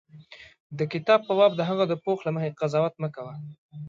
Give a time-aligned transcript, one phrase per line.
[0.77, 3.33] د کتاب په باب د هغه د پوښ له مخې قضاوت مه کوه.